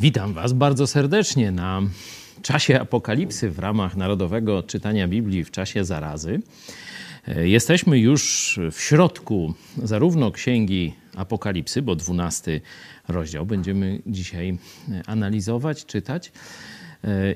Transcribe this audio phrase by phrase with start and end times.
[0.00, 1.82] Witam Was bardzo serdecznie na
[2.42, 6.40] czasie apokalipsy w ramach Narodowego Czytania Biblii w czasie zarazy.
[7.42, 12.60] Jesteśmy już w środku zarówno księgi Apokalipsy, bo 12
[13.08, 14.58] rozdział będziemy dzisiaj
[15.06, 16.32] analizować, czytać.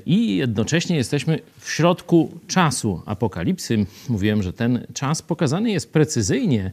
[0.06, 3.86] I jednocześnie jesteśmy w środku czasu apokalipsy.
[4.08, 6.70] Mówiłem, że ten czas pokazany jest precyzyjnie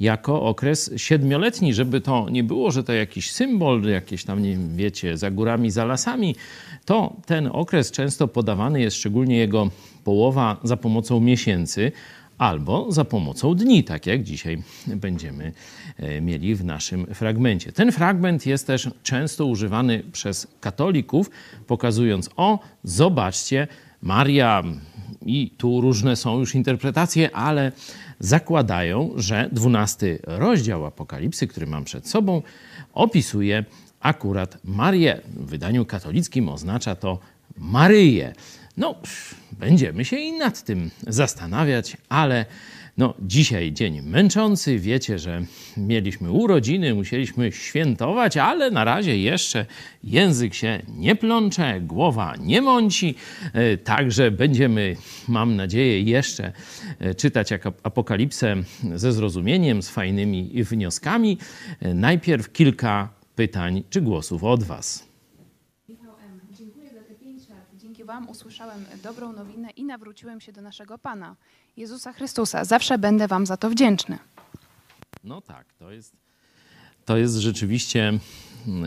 [0.00, 5.16] jako okres siedmioletni, żeby to nie było, że to jakiś symbol, jakieś tam, nie wiecie,
[5.16, 6.36] za górami, za lasami.
[6.84, 9.70] To ten okres często podawany jest, szczególnie jego
[10.04, 11.92] połowa, za pomocą miesięcy
[12.38, 15.52] albo za pomocą dni, tak jak dzisiaj będziemy
[15.96, 17.72] e, mieli w naszym fragmencie.
[17.72, 21.30] Ten fragment jest też często używany przez katolików,
[21.66, 23.68] pokazując: O, zobaczcie,
[24.02, 24.62] Maria,
[25.26, 27.72] i tu różne są już interpretacje, ale
[28.20, 32.42] zakładają, że dwunasty rozdział Apokalipsy, który mam przed sobą,
[32.92, 33.64] opisuje
[34.00, 35.20] akurat Marię.
[35.26, 37.18] W wydaniu katolickim oznacza to
[37.56, 38.32] Maryję.
[38.76, 38.94] No,
[39.52, 42.46] będziemy się i nad tym zastanawiać, ale
[42.98, 44.78] no, dzisiaj dzień męczący.
[44.78, 45.44] Wiecie, że
[45.76, 49.66] mieliśmy urodziny, musieliśmy świętować, ale na razie jeszcze
[50.04, 53.14] język się nie plącze, głowa nie mąci.
[53.52, 54.96] E, także będziemy,
[55.28, 56.52] mam nadzieję, jeszcze
[56.98, 58.56] e, czytać jak apokalipsę
[58.94, 61.38] ze zrozumieniem, z fajnymi wnioskami.
[61.80, 65.11] E, najpierw kilka pytań czy głosów od Was.
[68.12, 71.36] Wam usłyszałem dobrą nowinę i nawróciłem się do naszego Pana,
[71.76, 72.64] Jezusa Chrystusa.
[72.64, 74.18] Zawsze będę Wam za to wdzięczny.
[75.24, 76.16] No tak, to jest,
[77.04, 78.18] to jest rzeczywiście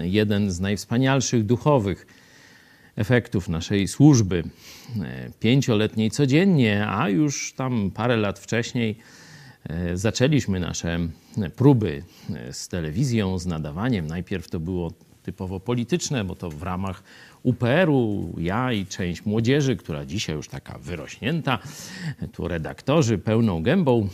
[0.01, 2.07] jeden z najwspanialszych duchowych
[2.95, 4.43] efektów naszej służby.
[5.39, 8.97] Pięcioletniej codziennie, a już tam parę lat wcześniej
[9.63, 10.99] e, zaczęliśmy nasze
[11.55, 12.03] próby
[12.51, 14.07] z telewizją, z nadawaniem.
[14.07, 14.91] Najpierw to było
[15.25, 17.03] typowo polityczne, bo to w ramach
[17.43, 21.59] UPR-u, ja i część młodzieży, która dzisiaj już taka wyrośnięta,
[22.31, 24.07] tu redaktorzy pełną gębą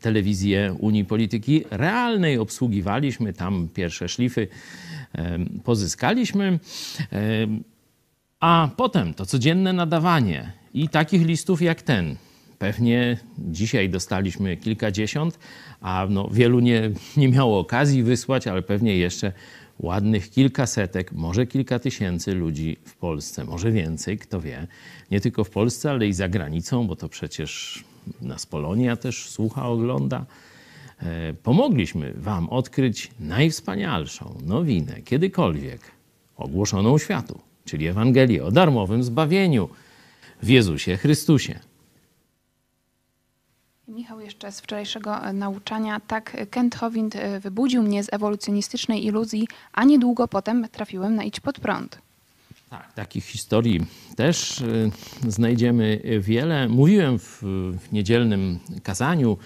[0.00, 4.48] telewizję Unii Polityki Realnej obsługiwaliśmy, tam pierwsze szlify
[5.64, 6.58] pozyskaliśmy.
[8.40, 12.16] A potem to codzienne nadawanie i takich listów jak ten.
[12.58, 15.38] Pewnie dzisiaj dostaliśmy kilkadziesiąt,
[15.80, 19.32] a no wielu nie, nie miało okazji wysłać, ale pewnie jeszcze
[19.78, 24.66] ładnych kilkasetek, może kilka tysięcy ludzi w Polsce, może więcej, kto wie.
[25.10, 27.84] Nie tylko w Polsce, ale i za granicą, bo to przecież
[28.22, 30.26] nas Polonia też słucha, ogląda.
[31.02, 35.80] E, pomogliśmy Wam odkryć najwspanialszą nowinę kiedykolwiek
[36.36, 39.68] ogłoszoną światu, czyli Ewangelię o darmowym zbawieniu
[40.42, 41.58] w Jezusie Chrystusie.
[43.88, 46.00] Michał, jeszcze z wczorajszego e, nauczania.
[46.06, 51.40] Tak, Kent Hovind e, wybudził mnie z ewolucjonistycznej iluzji, a niedługo potem trafiłem na Idź
[51.40, 51.98] pod prąd.
[52.70, 53.80] Tak, takich historii
[54.16, 54.64] też e,
[55.30, 56.68] znajdziemy wiele.
[56.68, 57.42] Mówiłem w,
[57.92, 59.38] niedzielnym kazaniu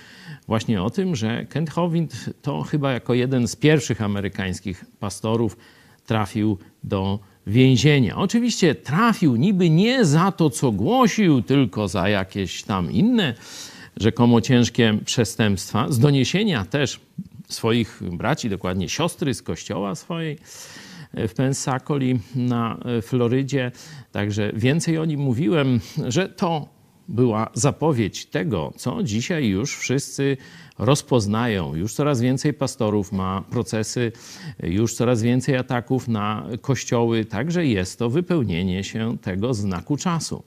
[0.47, 5.57] właśnie o tym, że Kent Hovind to chyba jako jeden z pierwszych amerykańskich pastorów
[6.07, 8.17] trafił do więzienia.
[8.17, 13.35] Oczywiście trafił niby nie za to, co głosił, tylko za jakieś tam inne
[13.97, 17.01] rzekomo ciężkie przestępstwa, z doniesienia też
[17.49, 20.39] swoich braci, dokładnie siostry z kościoła swojej
[21.15, 23.73] e, w Pensacoli na e, Florydzie.
[24.12, 26.69] Także więcej o nim mówiłem, że to
[27.09, 30.37] była zapowiedź tego, co dzisiaj już wszyscy
[30.79, 31.75] rozpoznają.
[31.75, 34.12] Już coraz więcej pastorów ma procesy,
[34.62, 40.43] już coraz więcej ataków na kościoły, także jest to wypełnienie się tego znaku czasu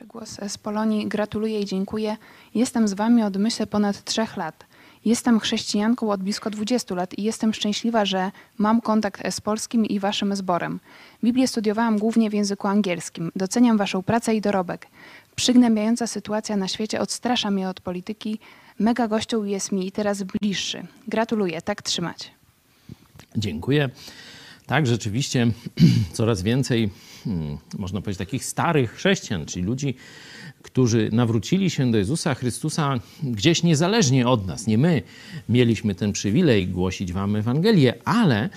[0.00, 1.08] jeszcze głos z Polonii.
[1.08, 2.16] Gratuluję i dziękuję.
[2.54, 4.64] Jestem z Wami od myślę ponad trzech lat.
[5.04, 9.98] Jestem chrześcijanką od blisko 20 lat i jestem szczęśliwa, że mam kontakt z polskim i
[9.98, 10.80] Waszym zborem.
[11.24, 13.32] Biblię studiowałam głównie w języku angielskim.
[13.36, 14.86] Doceniam Waszą pracę i dorobek.
[15.36, 18.38] Przygnębiająca sytuacja na świecie odstrasza mnie od polityki.
[18.78, 20.86] Mega gością jest mi teraz bliższy.
[21.08, 22.30] Gratuluję, tak trzymać.
[23.36, 23.90] Dziękuję.
[24.70, 25.50] Tak, rzeczywiście
[26.12, 26.90] coraz więcej
[27.24, 29.94] hmm, można powiedzieć, takich starych chrześcijan, czyli ludzi,
[30.62, 34.66] którzy nawrócili się do Jezusa Chrystusa gdzieś niezależnie od nas.
[34.66, 35.02] Nie my
[35.48, 38.50] mieliśmy ten przywilej głosić Wam Ewangelię, ale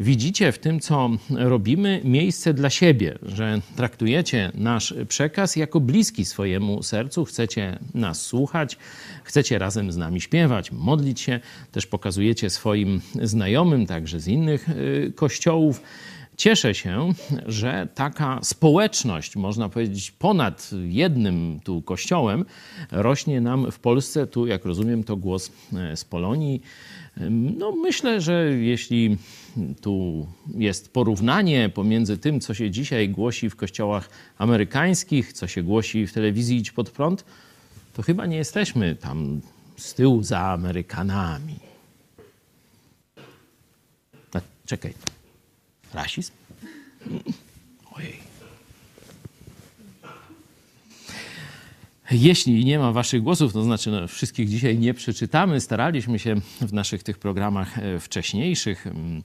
[0.00, 6.82] widzicie w tym, co robimy, miejsce dla siebie, że traktujecie nasz przekaz jako bliski swojemu
[6.82, 8.78] sercu, chcecie nas słuchać,
[9.24, 11.40] chcecie razem z nami śpiewać, modlić się,
[11.72, 15.82] też pokazujecie swoim znajomym, także z innych y, kościołów
[16.38, 17.12] Cieszę się,
[17.46, 22.44] że taka społeczność, można powiedzieć, ponad jednym tu kościołem,
[22.90, 24.26] rośnie nam w Polsce.
[24.26, 26.62] Tu, jak rozumiem, to głos e, z Polonii.
[27.30, 29.16] No, myślę, że jeśli
[29.80, 36.06] tu jest porównanie pomiędzy tym, co się dzisiaj głosi w kościołach amerykańskich, co się głosi
[36.06, 37.24] w telewizji Idź Pod Prąd,
[37.94, 39.40] to chyba nie jesteśmy tam
[39.76, 41.54] z tyłu za Amerykanami.
[44.34, 45.17] A, czekaj.
[45.94, 46.32] Rasizm?
[47.92, 48.28] Ojej.
[52.10, 55.60] Jeśli nie ma waszych głosów, to znaczy no, wszystkich dzisiaj nie przeczytamy.
[55.60, 59.22] Staraliśmy się w naszych tych programach e, wcześniejszych mm,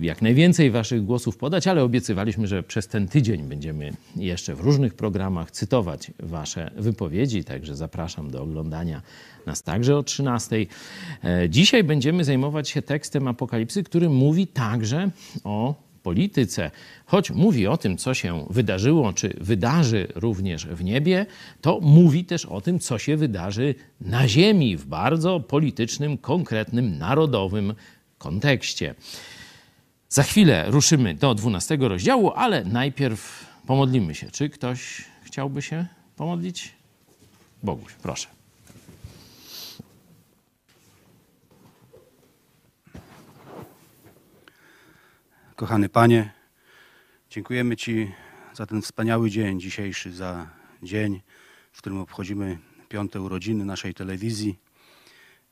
[0.00, 4.94] jak najwięcej waszych głosów podać, ale obiecywaliśmy, że przez ten tydzień będziemy jeszcze w różnych
[4.94, 9.02] programach cytować wasze wypowiedzi, także zapraszam do oglądania
[9.46, 10.66] nas także o 13.
[11.24, 15.10] E, dzisiaj będziemy zajmować się tekstem Apokalipsy, który mówi także
[15.44, 16.70] o polityce,
[17.06, 21.26] choć mówi o tym, co się wydarzyło, czy wydarzy również w niebie,
[21.60, 27.74] to mówi też o tym, co się wydarzy na ziemi w bardzo politycznym, konkretnym, narodowym
[28.18, 28.94] kontekście.
[30.08, 34.30] Za chwilę ruszymy do 12 rozdziału, ale najpierw pomodlimy się.
[34.30, 35.86] Czy ktoś chciałby się
[36.16, 36.74] pomodlić?
[37.62, 38.28] Boguś, proszę.
[45.56, 46.32] Kochany Panie,
[47.30, 48.12] dziękujemy Ci
[48.54, 50.46] za ten wspaniały dzień dzisiejszy, za
[50.82, 51.20] dzień,
[51.72, 54.58] w którym obchodzimy piąte urodziny naszej telewizji.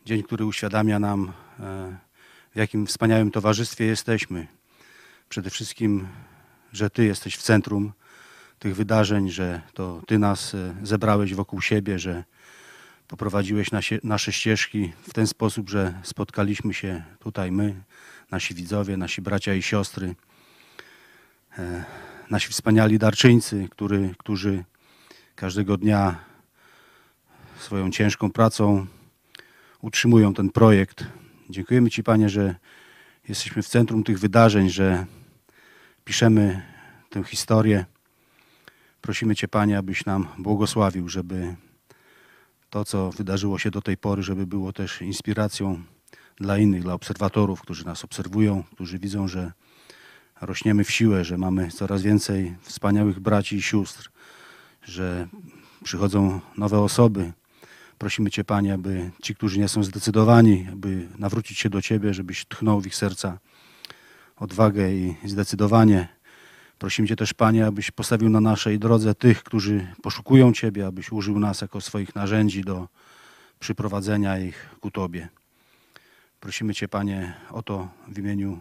[0.05, 1.97] Dzień, który uświadamia nam, e,
[2.57, 4.47] w jakim wspaniałym towarzystwie jesteśmy.
[5.29, 6.09] Przede wszystkim,
[6.73, 7.93] że Ty jesteś w centrum
[8.59, 12.25] tych wydarzeń, że to Ty nas e, zebrałeś wokół siebie, że
[13.09, 13.69] poprowadziłeś
[14.03, 17.83] nasze ścieżki w ten sposób, że spotkaliśmy się tutaj my,
[18.31, 20.15] nasi widzowie, nasi bracia i siostry,
[21.59, 21.85] e,
[22.31, 24.65] nasi wspaniali darczyńcy, który, którzy
[25.35, 26.19] każdego dnia
[27.59, 28.87] swoją ciężką pracą
[29.81, 31.05] utrzymują ten projekt.
[31.51, 32.55] Dziękujemy Ci, Panie, że
[33.29, 35.07] jesteśmy w centrum tych wydarzeń, że
[36.05, 36.63] piszemy
[37.11, 37.85] tę historię.
[39.01, 41.57] Prosimy Cię, Panie, abyś nam błogosławił, żeby
[42.71, 45.83] to, co wydarzyło się do tej pory, żeby było też inspiracją
[46.37, 49.53] dla innych, dla obserwatorów, którzy nas obserwują, którzy widzą, że
[50.41, 54.11] rośniemy w siłę, że mamy coraz więcej wspaniałych braci i sióstr,
[54.83, 55.29] że
[55.85, 57.33] przychodzą nowe osoby.
[57.99, 62.47] Prosimy Cię, Panie, aby ci, którzy nie są zdecydowani, aby nawrócić się do Ciebie, żebyś
[62.47, 63.39] tchnął w ich serca
[64.37, 66.09] odwagę i zdecydowanie.
[66.79, 71.39] Prosimy Cię też, Panie, abyś postawił na naszej drodze tych, którzy poszukują Ciebie, abyś użył
[71.39, 72.89] nas jako swoich narzędzi do
[73.61, 75.29] przyprowadzenia ich ku Tobie.
[76.41, 78.61] Prosimy Cię, Panie, o to w imieniu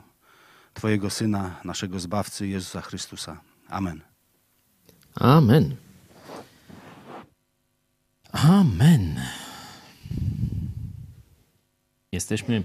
[0.74, 3.42] Twojego Syna, naszego Zbawcy, Jezusa Chrystusa.
[3.70, 4.01] Amen.
[5.15, 5.85] Amen.
[8.44, 9.15] Amen.
[12.12, 12.63] Jesteśmy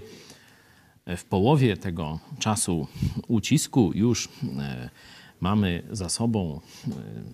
[1.17, 2.87] w połowie tego czasu
[3.27, 3.91] ucisku.
[3.95, 4.89] Już e,
[5.39, 6.91] mamy za sobą e,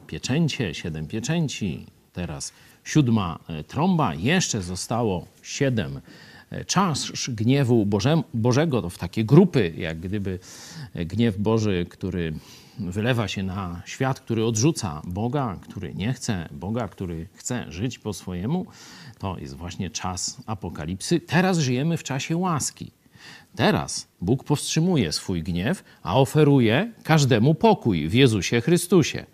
[0.07, 2.53] pieczęcie, siedem pieczęci, teraz
[2.83, 4.13] siódma e, trąba.
[4.13, 6.01] Jeszcze zostało siedem
[6.67, 10.39] czas gniewu Boże, Bożego, to w takie grupy, jak gdyby
[10.95, 12.33] gniew Boży, który
[12.79, 18.13] wylewa się na świat, który odrzuca Boga, który nie chce Boga, który chce żyć po
[18.13, 18.65] swojemu,
[19.19, 21.19] to jest właśnie czas apokalipsy.
[21.19, 22.91] Teraz żyjemy w czasie łaski.
[23.55, 29.25] Teraz Bóg powstrzymuje swój gniew, a oferuje każdemu pokój w Jezusie Chrystusie.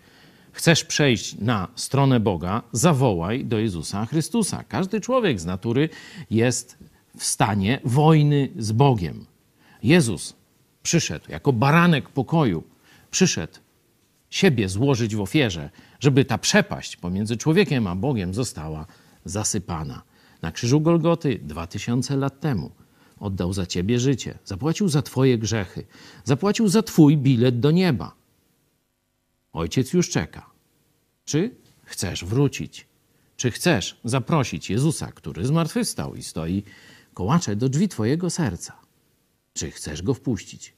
[0.52, 4.64] Chcesz przejść na stronę Boga, zawołaj do Jezusa Chrystusa.
[4.68, 5.88] Każdy człowiek z natury
[6.30, 6.78] jest
[7.18, 9.26] w stanie wojny z Bogiem.
[9.82, 10.36] Jezus
[10.82, 12.64] przyszedł jako baranek pokoju,
[13.14, 13.58] przyszedł
[14.30, 18.86] siebie złożyć w ofierze, żeby ta przepaść pomiędzy człowiekiem a Bogiem została
[19.24, 20.02] zasypana.
[20.42, 22.70] Na krzyżu Golgoty dwa tysiące lat temu
[23.20, 25.86] oddał za ciebie życie, zapłacił za twoje grzechy,
[26.24, 28.14] zapłacił za twój bilet do nieba.
[29.52, 30.50] Ojciec już czeka.
[31.24, 31.50] Czy
[31.84, 32.86] chcesz wrócić?
[33.36, 36.62] Czy chcesz zaprosić Jezusa, który zmartwychwstał i stoi
[37.14, 38.72] kołacze do drzwi Twojego serca.
[39.52, 40.74] Czy chcesz go wpuścić?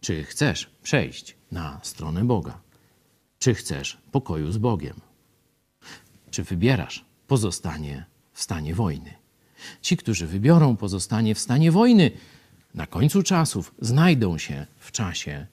[0.00, 2.60] Czy chcesz przejść na stronę Boga?
[3.38, 5.00] Czy chcesz pokoju z Bogiem?
[6.30, 9.14] Czy wybierasz pozostanie w stanie wojny?
[9.82, 12.10] Ci, którzy wybiorą pozostanie w stanie wojny,
[12.74, 15.46] na końcu czasów znajdą się w czasie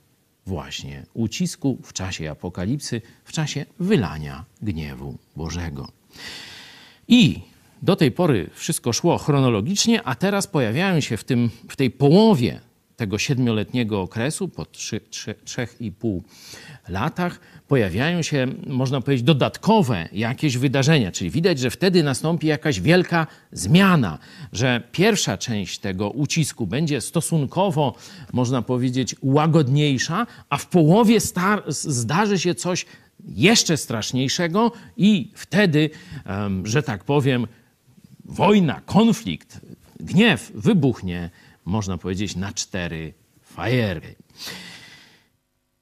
[0.46, 5.88] właśnie ucisku, w czasie apokalipsy, w czasie wylania gniewu Bożego.
[7.08, 7.42] I
[7.82, 12.60] do tej pory wszystko szło chronologicznie, a teraz pojawiają się w, tym, w tej połowie
[12.98, 16.24] tego siedmioletniego okresu, po trzy, trzy, trzech i pół
[16.90, 21.12] latach, pojawiają się, można powiedzieć, dodatkowe jakieś wydarzenia.
[21.12, 24.20] Czyli widać, że wtedy nastąpi jakaś wielka zmiana,
[24.54, 27.96] że pierwsza część tego ucisku będzie stosunkowo,
[28.34, 31.20] można powiedzieć, łagodniejsza, a w połowie
[31.68, 32.86] zdarzy się coś
[33.28, 35.90] jeszcze straszniejszego i wtedy,
[36.64, 37.48] że tak powiem,
[38.25, 39.60] wojna, konflikt,
[40.00, 41.30] gniew wybuchnie,
[41.65, 44.15] można powiedzieć, na cztery fajery.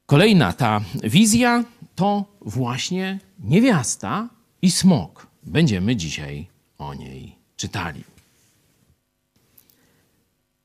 [0.06, 1.64] Kolejna ta wizja
[1.96, 4.30] to właśnie niewiasta
[4.62, 5.28] i smok.
[5.44, 6.48] Będziemy dzisiaj
[6.78, 8.04] o niej czytali.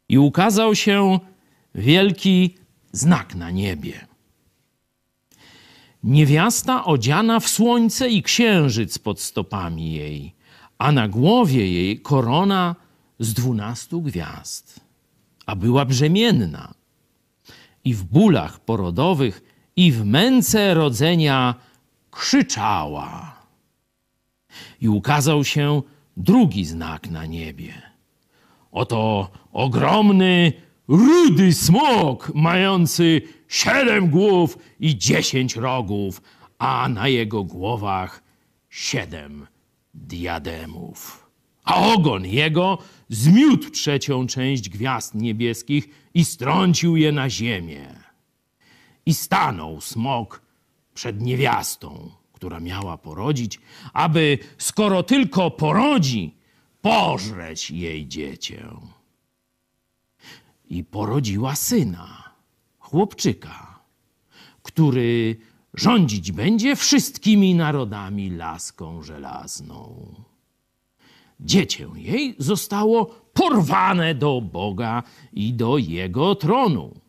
[0.09, 1.19] I ukazał się
[1.75, 2.55] wielki
[2.93, 4.07] znak na niebie.
[6.03, 10.35] Niewiasta odziana w słońce i księżyc pod stopami jej,
[10.79, 12.77] a na głowie jej korona
[13.19, 14.88] z dwunastu gwiazd.
[15.49, 16.75] A była brzemienna
[17.85, 19.43] i w bólach porodowych
[19.77, 21.55] i w męce rodzenia
[22.11, 23.37] krzyczała.
[24.81, 25.83] I ukazał się
[26.17, 27.83] drugi znak na niebie.
[28.73, 30.53] Oto ogromny,
[30.89, 36.23] rudy smok, mający siedem głów i dziesięć rogów,
[36.59, 38.23] a na jego głowach
[38.69, 39.47] siedem
[39.95, 41.29] diademów.
[41.65, 47.95] A ogon jego zmiótł trzecią część gwiazd niebieskich i strącił je na ziemię.
[49.07, 50.43] I stanął smok
[50.95, 53.61] przed niewiastą, która miała porodzić,
[53.93, 56.35] aby skoro tylko porodzi,
[56.81, 58.69] pożreć jej dziecię.
[60.71, 62.35] I porodziła syna,
[62.79, 63.81] chłopczyka,
[64.63, 65.37] który
[65.75, 70.15] rządzić będzie wszystkimi narodami laską żelazną.
[71.41, 75.03] Dziecię jej zostało porwane do Boga
[75.33, 77.01] i do jego tronu.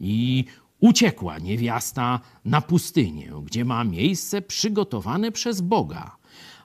[0.00, 0.44] I
[0.80, 6.16] uciekła niewiasta na pustynię, gdzie ma miejsce przygotowane przez Boga,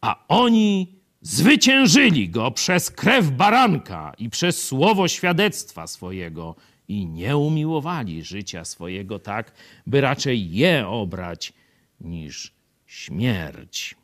[0.00, 6.54] A oni zwyciężyli go przez krew baranka i przez słowo świadectwa swojego
[6.88, 9.52] i nie umiłowali życia swojego tak,
[9.86, 11.52] by raczej je obrać
[12.00, 12.52] niż
[12.86, 13.94] śmierć.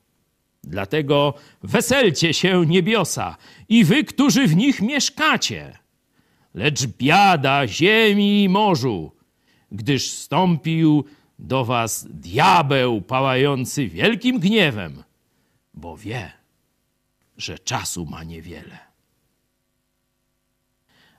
[0.65, 3.37] Dlatego weselcie się niebiosa
[3.69, 5.79] i wy, którzy w nich mieszkacie.
[6.55, 9.13] Lecz biada ziemi i morzu,
[9.73, 11.05] gdyż stąpił
[11.39, 15.03] do was diabeł pałający wielkim gniewem,
[15.75, 16.33] bo wie,
[17.37, 18.90] że czasu ma niewiele.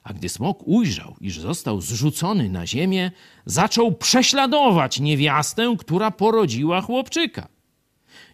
[0.04, 3.12] A gdy smok ujrzał, iż został zrzucony na ziemię,
[3.46, 7.48] zaczął prześladować niewiastę, która porodziła chłopczyka.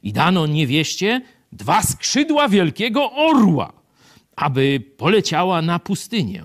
[0.03, 1.21] I dano niewieście
[1.51, 3.73] dwa skrzydła wielkiego orła,
[4.35, 6.43] aby poleciała na pustynię,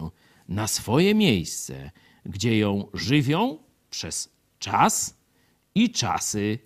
[0.49, 1.91] na swoje miejsce,
[2.27, 3.59] gdzie ją żywią
[3.91, 5.17] przez czas
[5.75, 6.59] i czasy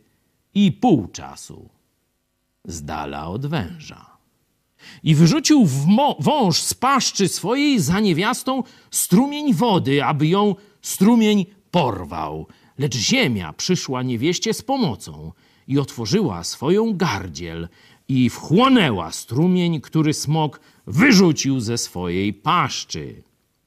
[0.55, 1.69] i pół czasu,
[2.65, 4.16] z dala od węża.
[5.03, 5.69] I wyrzucił
[6.19, 12.47] wąż z paszczy swojej za niewiastą strumień wody, aby ją strumień porwał.
[12.79, 15.33] Lecz ziemia przyszła niewieście z pomocą
[15.69, 17.69] i otworzyła swoją gardziel
[18.09, 23.23] i wchłonęła strumień, który smok wyrzucił ze swojej paszczy.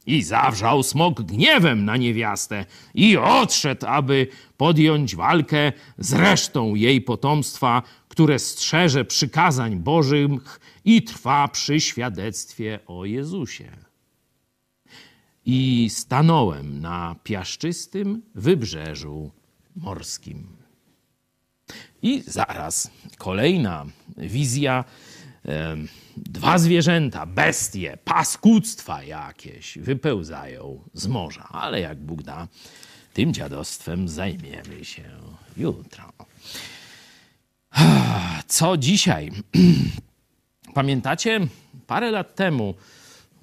[0.06, 7.82] I zawrzał smok gniewem na niewiastę i odszedł, aby podjąć walkę z resztą jej potomstwa,
[8.10, 13.72] które strzeże przykazań Bożych i trwa przy świadectwie o Jezusie.
[15.46, 19.32] I stanąłem na piaszczystym wybrzeżu
[19.76, 20.48] morskim.
[22.02, 23.86] I zaraz kolejna
[24.18, 24.84] wizja
[26.18, 31.48] dwa zwierzęta, bestie, paskudztwa jakieś wypełzają z morza.
[31.52, 32.48] Ale jak Bóg da,
[33.14, 35.10] tym dziadostwem zajmiemy się
[35.58, 36.14] jutro.
[38.48, 39.32] Co dzisiaj?
[40.74, 41.40] Pamiętacie,
[41.88, 42.74] parę lat temu,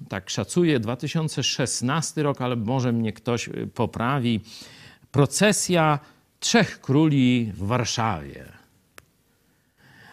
[0.09, 4.39] tak szacuję, 2016 rok, ale może mnie ktoś y, poprawi,
[5.11, 5.99] procesja
[6.39, 8.45] Trzech Króli w Warszawie.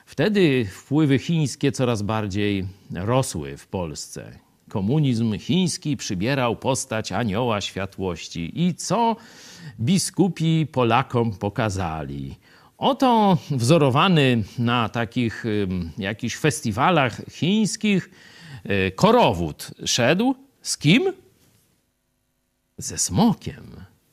[0.07, 4.39] Wtedy wpływy chińskie coraz bardziej rosły w Polsce.
[4.69, 8.63] Komunizm chiński przybierał postać anioła światłości.
[8.63, 9.17] I co
[9.81, 12.35] biskupi Polakom pokazali?
[12.85, 15.45] Oto wzorowany na takich
[15.99, 18.11] jakichś festiwalach chińskich
[18.67, 21.13] y, korowód szedł z kim?
[22.79, 23.65] Ze smokiem.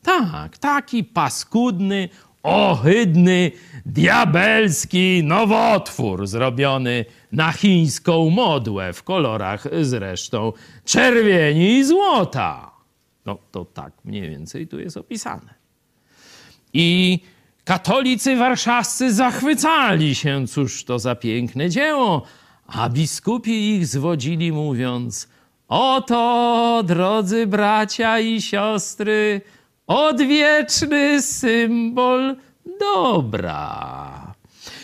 [0.03, 2.09] Tak, taki paskudny,
[2.43, 3.51] ohydny,
[3.85, 10.53] diabelski nowotwór zrobiony na chińską modłę w kolorach zresztą
[10.85, 12.71] czerwieni i złota.
[13.25, 15.53] No to tak mniej więcej tu jest opisane.
[16.73, 17.19] I
[17.71, 22.23] katolicy warszawscy zachwycali się, cóż to za piękne dzieło,
[22.67, 25.29] a biskupi ich zwodzili mówiąc,
[25.67, 29.41] oto, drodzy bracia i siostry,
[29.87, 32.35] odwieczny symbol
[32.79, 34.20] dobra.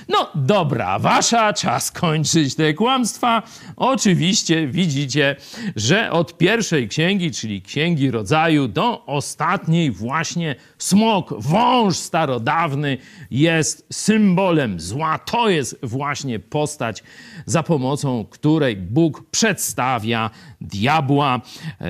[0.09, 3.43] No dobra, wasza, czas kończyć te kłamstwa.
[3.75, 5.35] Oczywiście widzicie,
[5.75, 12.97] że od pierwszej księgi, czyli księgi rodzaju, do ostatniej właśnie smok, wąż starodawny
[13.31, 15.19] jest symbolem zła.
[15.19, 17.03] To jest właśnie postać,
[17.45, 20.29] za pomocą której Bóg przedstawia
[20.61, 21.41] diabła.
[21.81, 21.87] E,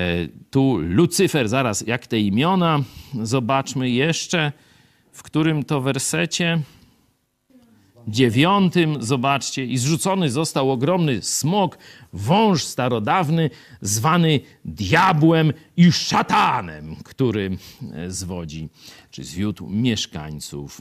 [0.50, 2.80] tu Lucyfer, zaraz jak te imiona,
[3.22, 4.52] zobaczmy jeszcze,
[5.12, 6.62] w którym to wersecie
[8.08, 11.78] dziewiątym, zobaczcie, i zrzucony został ogromny smok,
[12.12, 17.58] wąż starodawny, zwany diabłem i szatanem, który
[17.92, 18.68] e, zwodzi,
[19.10, 20.80] czy zwiódł mieszkańców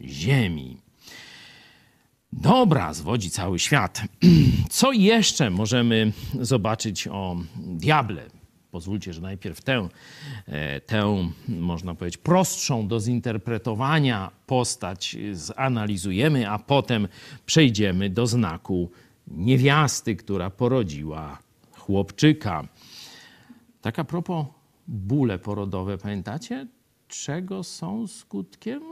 [0.00, 0.76] ziemi.
[2.32, 4.02] Dobra, zwodzi cały świat.
[4.70, 8.22] Co jeszcze możemy zobaczyć o diable?
[8.74, 9.88] Pozwólcie, że najpierw tę,
[10.46, 17.08] e, tę, można powiedzieć, prostszą do zinterpretowania postać zanalizujemy, a potem
[17.46, 18.90] przejdziemy do znaku
[19.28, 21.38] niewiasty, która porodziła
[21.72, 22.68] chłopczyka.
[23.80, 24.46] Tak a propos
[24.88, 26.66] bóle porodowe, pamiętacie,
[27.08, 28.82] czego są skutkiem?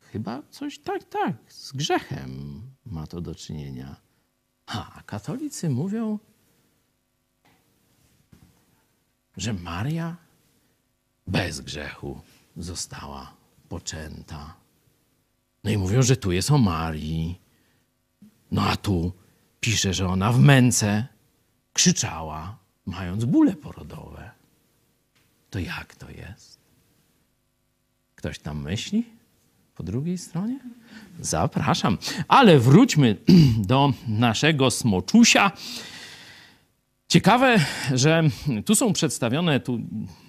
[0.00, 3.96] Chyba coś tak, tak, z grzechem ma to do czynienia.
[4.66, 6.18] A katolicy mówią,
[9.36, 10.16] że Maria
[11.26, 12.20] bez grzechu
[12.56, 13.32] została
[13.68, 14.54] poczęta.
[15.64, 17.40] No i mówią, że tu jest o Marii.
[18.50, 19.12] No a tu
[19.60, 21.06] pisze, że ona w męce
[21.72, 24.30] krzyczała, mając bóle porodowe.
[25.50, 26.58] To jak to jest?
[28.14, 29.04] Ktoś tam myśli?
[29.74, 30.58] Po drugiej stronie?
[31.20, 31.98] Zapraszam.
[32.28, 33.16] Ale wróćmy
[33.72, 35.52] do naszego smoczusia.
[37.12, 37.56] Ciekawe,
[37.94, 38.22] że
[38.64, 39.80] tu są przedstawione tu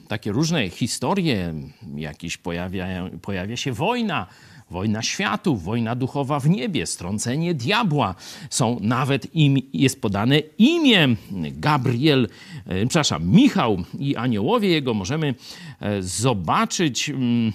[0.08, 1.54] takie różne historie,
[1.96, 4.28] jakieś pojawia, pojawia się wojna,
[4.72, 8.16] wojna światów, wojna duchowa w niebie, strącenie diabła.
[8.50, 11.08] Są nawet im, jest podane imię
[11.52, 12.28] Gabriel,
[12.66, 14.94] e, przepraszam, Michał i aniołowie jego.
[14.94, 15.36] Możemy
[15.80, 17.54] e, zobaczyć, mm,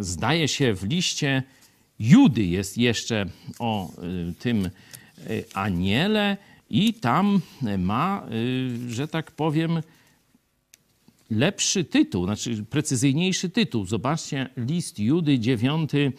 [0.00, 1.42] zdaje się w liście
[1.98, 3.26] Judy jest jeszcze
[3.58, 3.92] o e,
[4.38, 4.70] tym
[5.54, 6.36] aniele
[6.70, 7.40] i tam
[7.78, 9.80] ma, y, że tak powiem,
[11.30, 13.86] lepszy tytuł, znaczy precyzyjniejszy tytuł.
[13.86, 16.12] Zobaczcie, list Judy, dziewiąty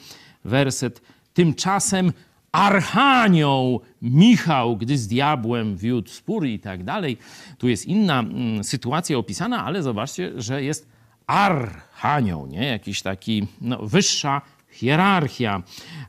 [0.43, 1.01] werset.
[1.33, 2.13] Tymczasem
[2.51, 7.17] Archanioł Michał, gdy z diabłem wiódł spór i tak dalej.
[7.57, 10.87] Tu jest inna mm, sytuacja opisana, ale zobaczcie, że jest
[11.27, 12.65] Archanioł, nie?
[12.65, 14.41] Jakiś taki no, wyższa
[14.77, 15.63] hierarchia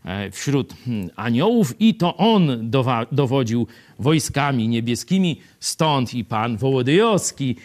[0.05, 2.71] e, wśród hmm, aniołów i to on
[3.13, 3.67] dowodził
[3.99, 7.57] wojskami niebieskimi, stąd i pan Wołodyjowski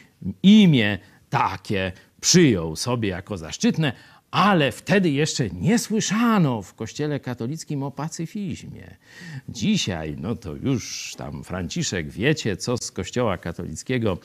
[0.44, 0.98] imię
[1.30, 3.94] takie przyjął sobie jako zaszczytne,
[4.34, 8.96] ale wtedy jeszcze nie słyszano w kościele katolickim o pacyfizmie.
[9.50, 14.18] Dzisiaj, no to już tam Franciszek wiecie, co z kościoła katolickiego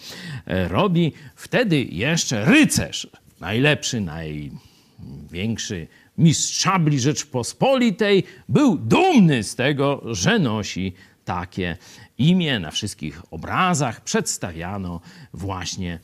[0.46, 1.12] e, robi.
[1.34, 3.06] Wtedy jeszcze rycerz,
[3.40, 5.86] najlepszy, największy
[6.18, 10.92] mistrz szabli Rzeczpospolitej był dumny z tego, że nosi
[11.24, 11.76] takie
[12.18, 12.60] imię.
[12.60, 15.00] Na wszystkich obrazach przedstawiano
[15.32, 15.98] właśnie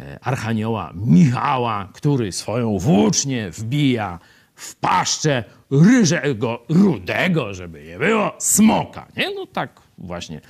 [0.00, 4.18] e, Archanioła Michała, który swoją włócznię wbija
[4.54, 9.06] w paszczę ryżego, rudego, żeby nie było, smoka.
[9.16, 9.34] Nie?
[9.34, 10.40] No tak właśnie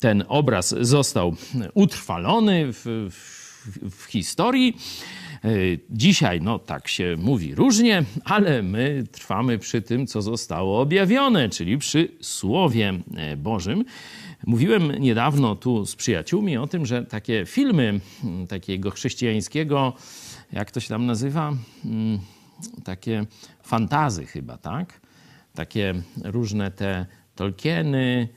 [0.00, 1.36] ten obraz został
[1.74, 4.76] utrwalony w, w, w historii.
[5.44, 5.48] E,
[5.90, 11.78] dzisiaj, no tak się mówi różnie, ale my trwamy przy tym, co zostało objawione, czyli
[11.78, 13.84] przy Słowie e, Bożym.
[14.46, 18.00] Mówiłem niedawno tu z przyjaciółmi o tym, że takie filmy
[18.48, 19.92] takiego chrześcijańskiego,
[20.52, 21.52] jak to się tam nazywa?
[22.84, 23.26] Takie
[23.62, 25.00] fantazy chyba, tak?
[25.54, 28.28] Takie różne te Tolkieny,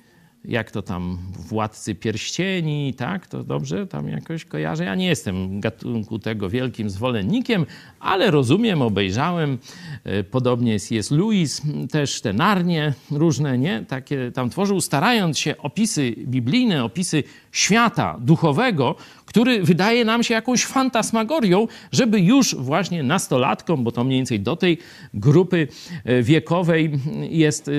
[0.46, 3.28] jak to tam władcy pierścieni, tak?
[3.28, 4.84] To dobrze tam jakoś kojarzę.
[4.84, 7.66] Ja nie jestem gatunku tego wielkim zwolennikiem,
[8.00, 9.58] ale rozumiem, obejrzałem.
[10.04, 13.86] E, podobnie jest Louis, też te narnie różne, nie?
[13.88, 18.96] Takie tam tworzył, starając się opisy biblijne, opisy świata duchowego,
[19.34, 24.56] który wydaje nam się jakąś fantasmagorią, żeby już właśnie nastolatkom, bo to mniej więcej do
[24.56, 24.78] tej
[25.14, 25.68] grupy
[26.06, 26.92] e, wiekowej
[27.30, 27.72] jest e,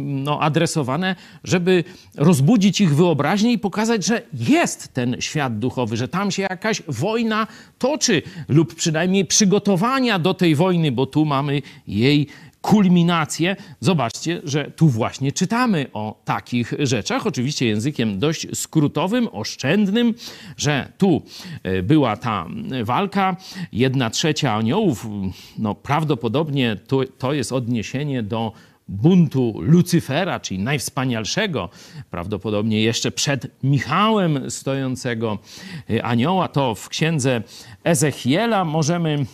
[0.00, 1.84] no, adresowane, żeby
[2.16, 7.46] rozbudzić ich wyobraźnię i pokazać, że jest ten świat duchowy, że tam się jakaś wojna
[7.78, 12.26] toczy lub przynajmniej przygotowania do tej wojny, bo tu mamy jej
[12.64, 13.56] kulminację.
[13.80, 20.14] Zobaczcie, że tu właśnie czytamy o takich rzeczach, oczywiście językiem dość skrótowym, oszczędnym,
[20.56, 21.22] że tu
[21.62, 22.46] e, była ta
[22.84, 23.36] walka,
[23.72, 25.06] jedna trzecia aniołów,
[25.58, 28.52] no prawdopodobnie to, to jest odniesienie do
[28.88, 31.68] buntu Lucyfera, czyli najwspanialszego,
[32.10, 35.38] prawdopodobnie jeszcze przed Michałem stojącego
[35.90, 37.42] e, anioła, to w księdze
[37.84, 39.26] Ezechiela możemy Mm,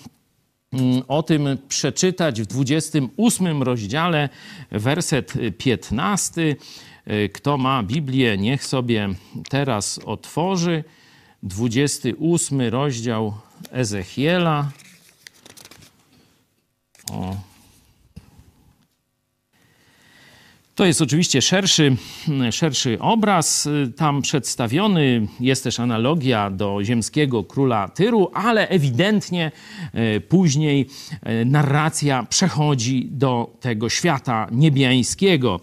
[1.08, 4.28] o tym przeczytać w 28 rozdziale,
[4.70, 6.56] werset 15.
[7.10, 9.08] Y, kto ma Biblię, niech sobie
[9.48, 10.84] teraz otworzy.
[11.42, 13.34] 28 rozdział
[13.70, 14.70] Ezechiela.
[17.12, 17.49] O.
[20.80, 21.96] To jest oczywiście szerszy,
[22.50, 23.68] szerszy obraz.
[23.96, 29.52] Tam przedstawiony jest też analogia do ziemskiego króla Tyru, ale ewidentnie
[29.92, 30.86] e, później
[31.22, 35.60] e, narracja przechodzi do tego świata niebiańskiego.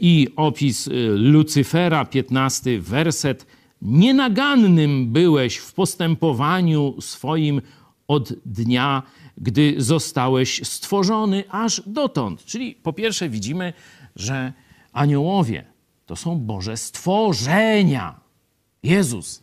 [0.00, 3.46] I opis Lucyfera, 15 werset.
[3.82, 7.62] Nienagannym byłeś w postępowaniu swoim
[8.08, 9.02] od dnia,
[9.38, 12.44] gdy zostałeś stworzony aż dotąd.
[12.44, 13.72] Czyli po pierwsze widzimy,
[14.16, 14.52] że
[14.92, 15.64] aniołowie
[16.06, 18.20] to są Boże stworzenia.
[18.82, 19.42] Jezus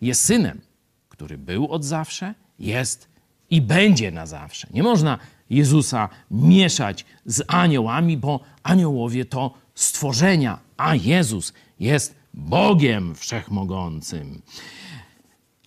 [0.00, 0.60] jest synem,
[1.08, 3.08] który był od zawsze, jest
[3.50, 4.68] i będzie na zawsze.
[4.70, 5.18] Nie można
[5.50, 14.42] Jezusa mieszać z aniołami, bo aniołowie to stworzenia, a Jezus jest Bogiem wszechmogącym.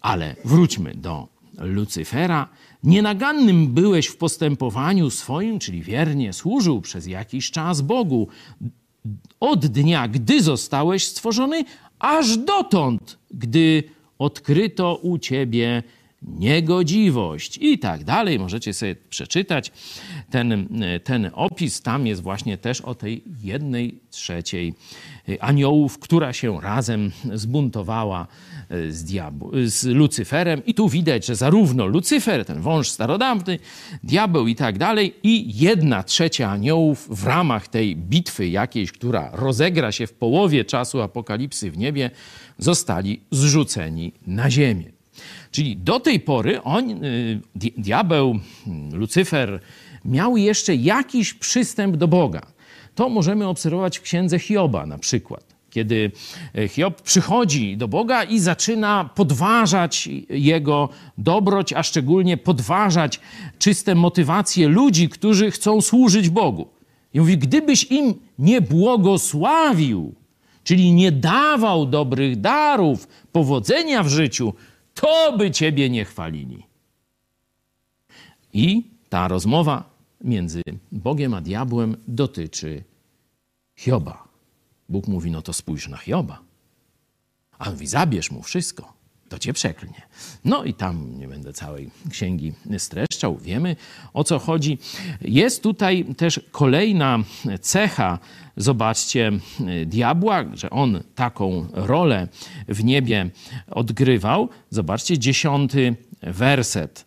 [0.01, 2.47] Ale wróćmy do Lucyfera.
[2.86, 8.28] Nienagannym byłeś w postępowaniu swoim, czyli wiernie służył przez jakiś czas Bogu,
[9.39, 11.63] od dnia, gdy zostałeś stworzony,
[12.00, 13.84] aż dotąd, gdy
[14.19, 15.84] odkryto u ciebie
[16.21, 18.39] niegodziwość i tak dalej.
[18.39, 19.71] Możecie sobie przeczytać
[20.30, 20.67] ten,
[21.04, 21.82] ten opis.
[21.82, 24.73] Tam jest właśnie też o tej jednej trzeciej
[25.39, 28.28] aniołów, która się razem zbuntowała
[28.69, 30.65] e, z, diabł, z Lucyferem.
[30.65, 33.60] I tu widać, że zarówno Lucyfer, ten wąż starodawny,
[34.04, 39.91] diabeł i tak dalej, i jedna trzecia aniołów w ramach tej bitwy jakiejś, która rozegra
[39.91, 42.12] się w połowie czasu apokalipsy w niebie,
[42.58, 44.94] zostali zrzuceni na ziemię.
[45.51, 47.41] Czyli do tej pory on, y,
[47.78, 48.39] diabeł,
[48.91, 49.60] Lucyfer,
[50.06, 52.41] miał jeszcze jakiś przystęp do Boga.
[52.95, 55.56] To możemy obserwować w księdze Hioba na przykład.
[55.69, 56.12] Kiedy
[56.58, 63.19] e, Hiob przychodzi do Boga i zaczyna podważać jego dobroć, a szczególnie podważać
[63.60, 66.67] czyste motywacje ludzi, którzy chcą służyć Bogu.
[67.13, 70.15] I mówi: Gdybyś im nie błogosławił,
[70.63, 74.54] czyli nie dawał dobrych darów, powodzenia w życiu,
[74.95, 76.63] to by ciebie nie chwalili.
[78.53, 79.84] I ta rozmowa
[80.21, 82.84] między Bogiem a diabłem dotyczy
[83.75, 84.27] Hioba.
[84.89, 86.39] Bóg mówi, no to spójrz na Hioba.
[87.60, 88.93] A on mówi, zabierz mu wszystko,
[89.29, 90.01] to cię przeklnie.
[90.45, 93.75] No i tam nie będę całej księgi streszczał, wiemy
[94.13, 94.77] o co chodzi.
[95.21, 97.19] Jest tutaj też kolejna
[97.61, 98.19] cecha,
[98.57, 99.31] zobaczcie,
[99.85, 102.27] diabła, że on taką rolę
[102.67, 103.29] w niebie
[103.71, 104.49] odgrywał.
[104.69, 107.05] Zobaczcie, dziesiąty werset.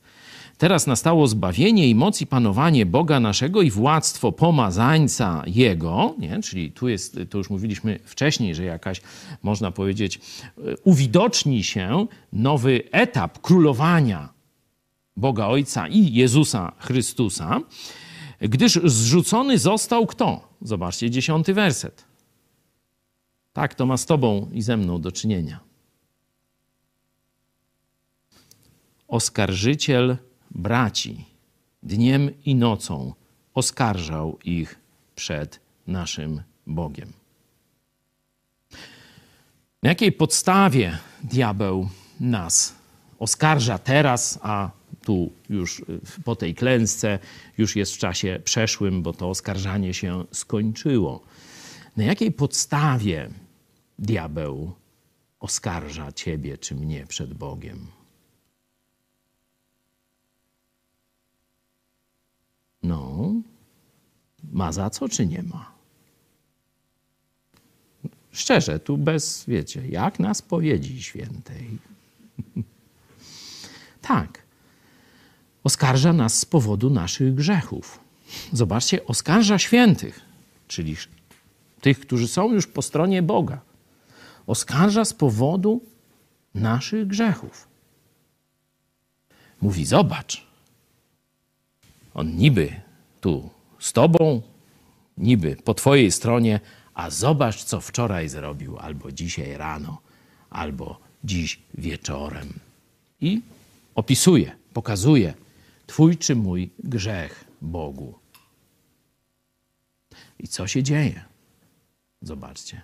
[0.58, 6.42] Teraz nastało zbawienie i moc i panowanie Boga naszego i władztwo pomazańca Jego, nie?
[6.42, 9.00] czyli tu jest, to już mówiliśmy wcześniej, że jakaś,
[9.42, 10.20] można powiedzieć,
[10.84, 14.28] uwidoczni się nowy etap królowania
[15.16, 17.60] Boga Ojca i Jezusa Chrystusa.
[18.40, 20.48] Gdyż zrzucony został kto?
[20.62, 22.04] Zobaczcie, dziesiąty werset.
[23.52, 25.60] Tak, to ma z tobą i ze mną do czynienia.
[29.08, 30.16] Oskarżyciel
[30.50, 31.24] braci
[31.82, 33.14] dniem i nocą
[33.54, 34.78] oskarżał ich
[35.14, 37.12] przed naszym Bogiem.
[39.82, 41.88] Na jakiej podstawie diabeł
[42.20, 42.74] nas
[43.18, 44.70] oskarża teraz, a
[45.04, 45.84] tu już
[46.24, 47.18] po tej klęsce
[47.58, 51.22] już jest w czasie przeszłym, bo to oskarżanie się skończyło.
[51.96, 53.30] Na jakiej podstawie
[53.98, 54.72] diabeł
[55.40, 57.97] oskarża ciebie czy mnie przed Bogiem?
[62.82, 63.32] No,
[64.52, 65.72] ma za co czy nie ma?
[68.32, 71.78] Szczerze, tu bez, wiecie, jak na spowiedzi świętej.
[74.02, 74.42] tak.
[75.64, 78.00] Oskarża nas z powodu naszych grzechów.
[78.52, 80.20] Zobaczcie, oskarża świętych,
[80.68, 80.96] czyli
[81.80, 83.60] tych, którzy są już po stronie Boga.
[84.46, 85.80] Oskarża z powodu
[86.54, 87.68] naszych grzechów.
[89.60, 90.46] Mówi: Zobacz,
[92.18, 92.80] on niby
[93.20, 94.42] tu z tobą,
[95.18, 96.60] niby po twojej stronie,
[96.94, 99.98] a zobacz, co wczoraj zrobił, albo dzisiaj rano,
[100.50, 102.58] albo dziś wieczorem.
[103.20, 103.40] I
[103.94, 105.34] opisuje, pokazuje
[105.86, 108.14] twój czy mój grzech Bogu.
[110.38, 111.24] I co się dzieje?
[112.22, 112.82] Zobaczcie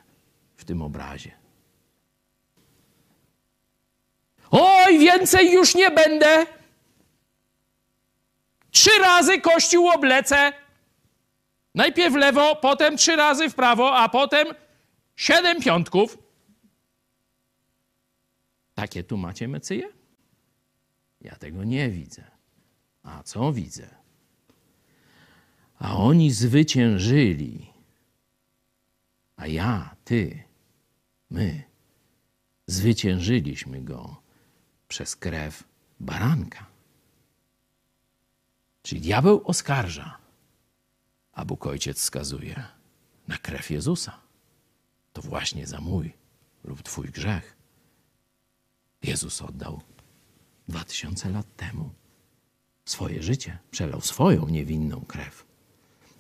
[0.57, 1.31] w tym obrazie.
[4.51, 6.47] Oj, więcej już nie będę.
[8.75, 10.53] Trzy razy kościół oblecę.
[11.75, 14.47] Najpierw lewo, potem trzy razy w prawo, a potem
[15.17, 16.19] siedem piątków.
[18.75, 19.89] Takie tu macie mecyje?
[21.21, 22.25] Ja tego nie widzę.
[23.03, 23.89] A co widzę?
[25.79, 27.71] A oni zwyciężyli.
[29.37, 30.43] A ja, ty,
[31.31, 31.63] my
[32.67, 34.23] zwyciężyliśmy go
[34.89, 35.65] przez krew
[36.01, 36.74] baranka.
[38.85, 40.18] Czyli diabeł oskarża,
[41.33, 42.64] a Bóg Ojciec wskazuje
[43.29, 44.20] na krew Jezusa.
[45.12, 46.12] To właśnie za mój
[46.64, 47.57] lub Twój grzech
[49.03, 49.83] Jezus oddał
[50.68, 51.90] dwa tysiące lat temu
[52.85, 55.47] swoje życie, przelał swoją niewinną krew,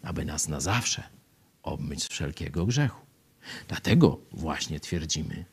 [0.02, 1.02] aby nas na zawsze
[1.62, 3.06] obmyć z wszelkiego grzechu.
[3.68, 5.44] Dlatego właśnie twierdzimy,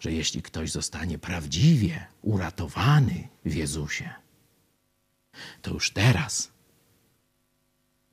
[0.00, 4.10] że jeśli ktoś zostanie prawdziwie uratowany w Jezusie,
[5.62, 6.55] to już teraz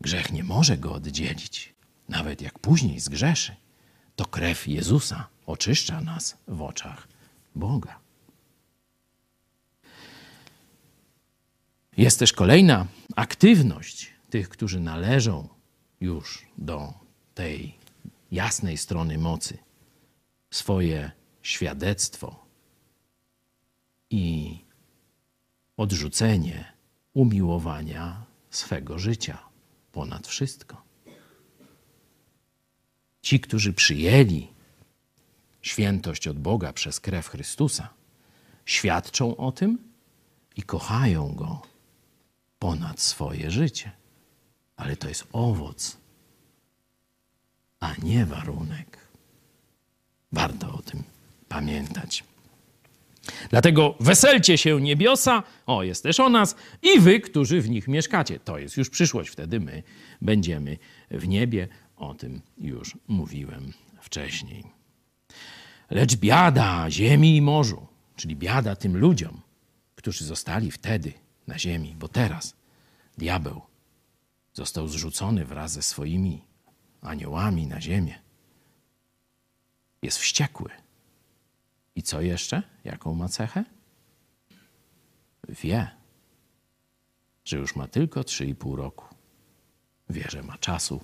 [0.03, 1.73] Grzech nie może go oddzielić.
[2.09, 3.55] Nawet jak później zgrzeszy,
[4.15, 7.07] to krew Jezusa oczyszcza nas w oczach
[7.55, 7.99] Boga.
[11.97, 15.49] Jest też kolejna aktywność tych, którzy należą
[16.01, 16.93] już do
[17.33, 17.77] tej
[18.31, 19.57] jasnej strony mocy.
[20.51, 21.11] Swoje
[21.41, 22.45] świadectwo
[24.09, 24.57] i
[25.77, 26.73] odrzucenie
[27.13, 29.52] umiłowania swego życia
[29.93, 30.81] ponad wszystko.
[33.21, 34.47] Ci, którzy przyjęli
[35.61, 37.89] świętość od Boga przez krew Chrystusa,
[38.65, 39.77] świadczą o tym
[40.55, 41.61] i kochają Go
[42.59, 43.91] ponad swoje życie.
[44.75, 45.97] Ale to jest owoc,
[47.79, 48.97] a nie warunek.
[50.31, 51.03] Warto o tym
[51.47, 52.23] pamiętać.
[53.49, 58.39] Dlatego weselcie się niebiosa, o jest też o nas, i wy, którzy w nich mieszkacie.
[58.39, 59.83] To jest już przyszłość, wtedy my
[60.21, 60.77] będziemy
[61.11, 61.67] w niebie.
[61.97, 64.63] O tym już mówiłem wcześniej.
[65.89, 69.41] Lecz biada ziemi i morzu, czyli biada tym ludziom,
[69.95, 71.13] którzy zostali wtedy
[71.47, 72.55] na ziemi, bo teraz
[73.17, 73.61] diabeł
[74.53, 76.41] został zrzucony wraz ze swoimi
[77.01, 78.19] aniołami na ziemię.
[80.01, 80.69] Jest wściekły
[81.95, 82.63] i co jeszcze?
[82.83, 83.63] Jaką ma cechę?
[85.49, 85.87] Wie,
[87.45, 89.05] że już ma tylko 3,5 roku.
[90.09, 91.03] Wie, że ma czasu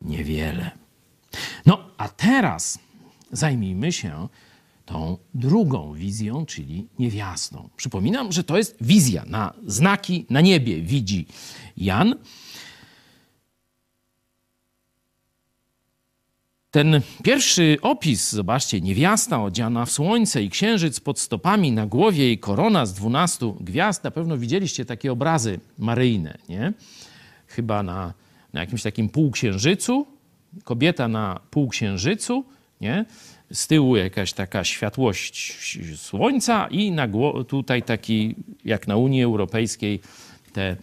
[0.00, 0.70] niewiele.
[1.66, 2.78] No, a teraz
[3.32, 4.28] zajmijmy się
[4.84, 7.68] tą drugą wizją, czyli niewiastą.
[7.76, 11.26] Przypominam, że to jest wizja na znaki na niebie widzi
[11.76, 12.14] Jan.
[16.74, 22.38] Ten pierwszy opis, zobaczcie, niewiasta odziana w słońce i księżyc pod stopami, na głowie jej
[22.38, 24.04] korona z dwunastu gwiazd.
[24.04, 26.72] Na pewno widzieliście takie obrazy maryjne, nie?
[27.46, 28.14] Chyba na,
[28.52, 30.06] na jakimś takim półksiężycu,
[30.64, 32.44] kobieta na półksiężycu,
[32.80, 33.04] nie?
[33.52, 35.58] Z tyłu jakaś taka światłość
[35.96, 37.08] słońca i na
[37.48, 38.34] tutaj taki,
[38.64, 40.00] jak na Unii Europejskiej,
[40.52, 40.76] te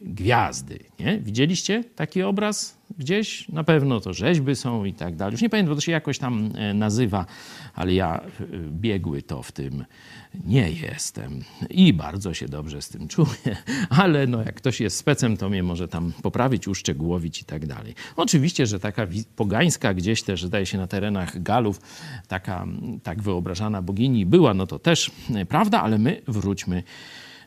[0.00, 0.78] gwiazdy.
[0.98, 1.18] Nie?
[1.18, 3.48] Widzieliście taki obraz gdzieś?
[3.48, 5.32] Na pewno to rzeźby są i tak dalej.
[5.32, 7.26] Już nie pamiętam, bo to się jakoś tam e, nazywa,
[7.74, 9.84] ale ja e, biegły to w tym
[10.44, 11.40] nie jestem.
[11.70, 13.56] I bardzo się dobrze z tym czuję,
[14.02, 17.94] ale no, jak ktoś jest specem, to mnie może tam poprawić, uszczegółowić i tak dalej.
[18.16, 21.80] Oczywiście, że taka pogańska gdzieś też, zdaje się na terenach Galów,
[22.28, 22.66] taka
[23.02, 26.82] tak wyobrażana bogini była, no to też e, prawda, ale my wróćmy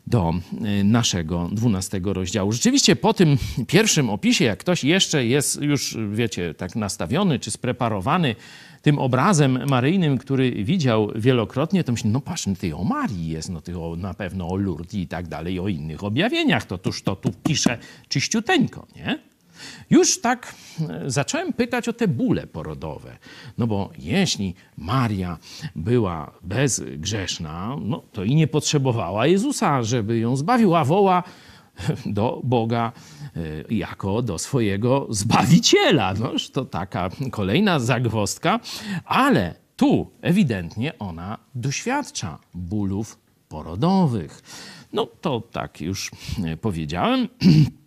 [0.06, 0.34] do
[0.80, 2.52] y, naszego dwunastego rozdziału.
[2.52, 3.36] Rzeczywiście po tym
[3.66, 8.36] pierwszym opisie, jak ktoś jeszcze jest już, wiecie, tak nastawiony czy spreparowany
[8.82, 13.48] tym obrazem maryjnym, który widział wielokrotnie, to myśli, no patrz, no ty o Marii jest,
[13.48, 17.02] no ty o, na pewno o Lourdes i tak dalej, o innych objawieniach, to tuż
[17.02, 19.29] to tu pisze czyściuteńko, nie?
[19.90, 20.54] Już tak
[20.88, 23.18] e, zacząłem pytać o te bóle porodowe.
[23.58, 25.38] No bo jeśli Maria
[25.76, 31.22] była bezgrzeszna, no to i nie potrzebowała Jezusa, żeby ją zbawił, a woła
[32.06, 32.92] do Boga
[33.36, 36.14] e, jako do swojego Zbawiciela.
[36.14, 38.60] Noż to taka kolejna zagwostka,
[39.04, 43.18] ale tu ewidentnie ona doświadcza bólów
[43.48, 44.42] porodowych.
[44.92, 46.10] No to tak już
[46.60, 47.28] powiedziałem.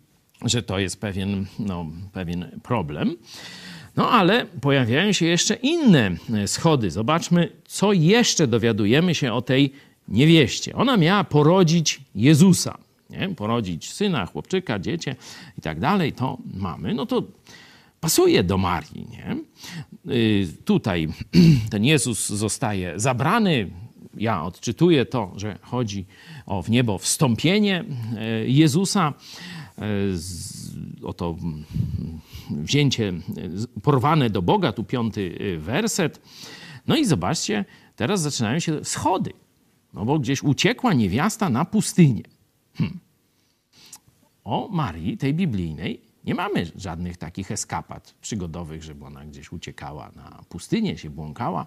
[0.44, 3.16] że to jest pewien, no, pewien problem.
[3.96, 6.90] No ale pojawiają się jeszcze inne e, schody.
[6.90, 9.72] Zobaczmy, co jeszcze dowiadujemy się o tej
[10.08, 10.74] niewieście.
[10.74, 12.78] Ona miała porodzić Jezusa,
[13.10, 13.28] nie?
[13.28, 15.16] porodzić syna, chłopczyka, dziecię
[15.58, 16.12] i tak dalej.
[16.12, 16.94] To mamy.
[16.94, 17.22] No to
[18.00, 19.06] pasuje do Marii.
[19.10, 19.36] Nie?
[20.14, 21.08] Y, tutaj
[21.70, 23.70] ten Jezus zostaje zabrany.
[24.16, 26.04] Ja odczytuję to, że chodzi
[26.46, 27.84] o w niebo wstąpienie
[28.16, 29.12] e, Jezusa.
[29.78, 29.84] E,
[31.02, 31.36] oto
[32.50, 36.20] wzięcie e, porwane do Boga, tu piąty e, werset.
[36.86, 37.64] No i zobaczcie,
[37.96, 39.32] teraz zaczynają się schody,
[39.94, 42.22] no bo gdzieś uciekła niewiasta na pustynię.
[42.74, 42.98] Hmm.
[44.44, 50.42] O Marii, tej biblijnej, nie mamy żadnych takich eskapat przygodowych, żeby ona gdzieś uciekała na
[50.48, 51.66] pustynię, się błąkała.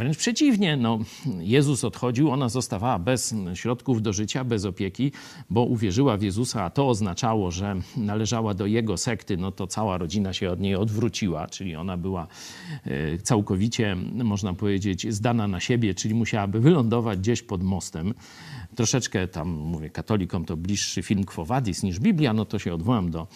[0.00, 0.98] Wręcz przeciwnie, no,
[1.38, 5.12] Jezus odchodził, ona zostawała bez środków do życia, bez opieki,
[5.50, 9.98] bo uwierzyła w Jezusa, a to oznaczało, że należała do jego sekty, no to cała
[9.98, 12.26] rodzina się od niej odwróciła, czyli ona była
[12.84, 18.14] e, całkowicie, można powiedzieć, zdana na siebie, czyli musiałaby wylądować gdzieś pod mostem
[18.74, 23.10] troszeczkę tam, mówię, katolikom to bliższy film Quo Vadis niż Biblia, no to się odwołam
[23.10, 23.26] do,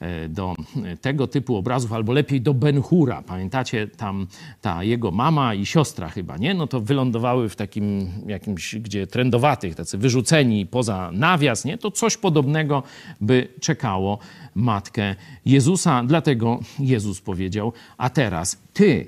[0.00, 0.54] e, do
[1.00, 3.22] tego typu obrazów, albo lepiej do Ben Hura.
[3.22, 4.26] Pamiętacie, tam
[4.60, 6.54] ta jego mama i siostra chyba, nie?
[6.54, 11.78] No to wylądowały w takim jakimś, gdzie trendowatych, tacy wyrzuceni poza nawias, nie?
[11.78, 12.82] To coś podobnego
[13.20, 14.18] by czekało
[14.54, 16.02] matkę Jezusa.
[16.06, 19.06] Dlatego Jezus powiedział, a teraz ty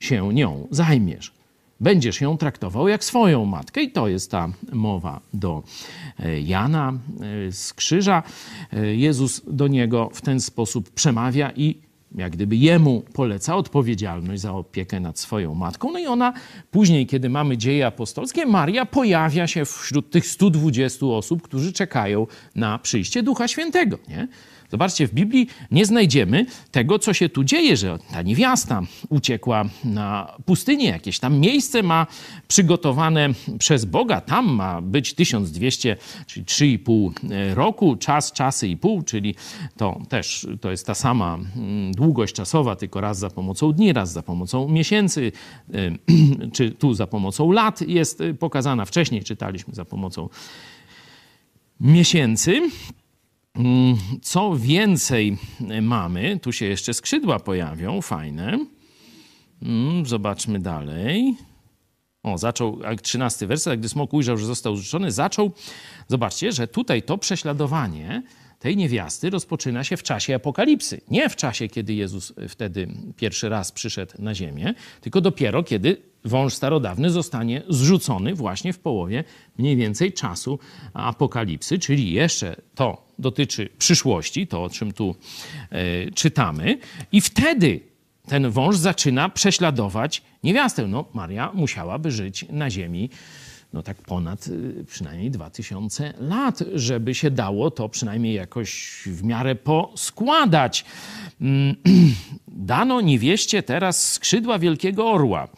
[0.00, 1.39] się nią zajmiesz
[1.80, 3.82] będziesz ją traktował jak swoją matkę.
[3.82, 5.62] I to jest ta mowa do
[6.18, 6.92] e, Jana
[7.48, 8.22] e, z krzyża.
[8.72, 14.52] E, Jezus do niego w ten sposób przemawia i jak gdyby jemu poleca odpowiedzialność za
[14.52, 15.92] opiekę nad swoją matką.
[15.92, 16.32] No i ona
[16.70, 22.78] później, kiedy mamy dzieje apostolskie, Maria pojawia się wśród tych 120 osób, którzy czekają na
[22.78, 23.98] przyjście Ducha Świętego.
[24.08, 24.28] Nie?
[24.70, 30.34] Zobaczcie, w Biblii nie znajdziemy tego, co się tu dzieje, że ta niewiasta uciekła na
[30.44, 32.06] pustynię, jakieś tam miejsce ma
[32.48, 33.28] przygotowane
[33.58, 39.34] przez Boga, tam ma być 1200, czyli 3,5 roku, czas, czasy i pół, czyli
[39.76, 44.12] to też to jest ta sama mm, długość czasowa, tylko raz za pomocą dni, raz
[44.12, 45.32] za pomocą miesięcy,
[46.54, 48.84] czy tu za pomocą lat jest pokazana.
[48.84, 50.28] Wcześniej czytaliśmy za pomocą
[51.80, 52.70] miesięcy.
[53.54, 55.38] Mm, co więcej
[55.82, 58.66] mamy, tu się jeszcze skrzydła pojawią, fajne.
[59.62, 61.36] Mm, zobaczmy dalej.
[62.22, 65.50] O, zaczął, 13 werset, gdy smok ujrzał, że został zrzucony, zaczął,
[66.08, 68.22] zobaczcie, że tutaj to prześladowanie
[68.60, 71.00] tej niewiasty rozpoczyna się w czasie apokalipsy.
[71.10, 76.54] Nie w czasie, kiedy Jezus wtedy pierwszy raz przyszedł na ziemię, tylko dopiero kiedy wąż
[76.54, 79.24] starodawny zostanie zrzucony właśnie w połowie
[79.58, 80.58] mniej więcej czasu
[80.94, 85.16] apokalipsy, czyli jeszcze to dotyczy przyszłości, to o czym tu
[85.70, 86.78] e, czytamy,
[87.12, 87.80] i wtedy
[88.28, 90.86] ten wąż zaczyna prześladować niewiastę.
[90.86, 93.10] No, Maria musiałaby żyć na ziemi
[93.72, 99.54] no tak ponad y, przynajmniej 2000 lat, żeby się dało to przynajmniej jakoś w miarę
[99.54, 100.84] poskładać.
[101.40, 101.76] Mm,
[102.48, 105.48] dano niewieście teraz skrzydła wielkiego orła.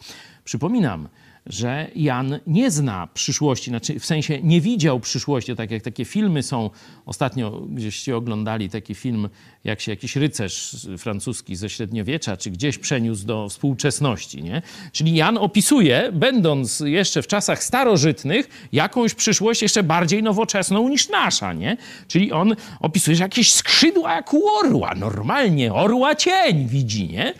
[0.43, 1.07] Przypominam,
[1.45, 6.43] że Jan nie zna przyszłości, znaczy w sensie nie widział przyszłości, tak jak takie filmy
[6.43, 6.69] są.
[7.05, 9.29] Ostatnio gdzieście oglądali taki film,
[9.63, 14.43] jak się jakiś rycerz francuski ze średniowiecza, czy gdzieś przeniósł do współczesności.
[14.43, 14.61] Nie?
[14.91, 21.53] Czyli Jan opisuje, będąc jeszcze w czasach starożytnych, jakąś przyszłość jeszcze bardziej nowoczesną niż nasza.
[21.53, 21.77] Nie?
[22.07, 27.33] Czyli on opisuje, że jakieś skrzydła jak u orła, normalnie orła cień widzi, nie?